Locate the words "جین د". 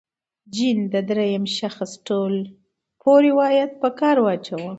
0.53-0.95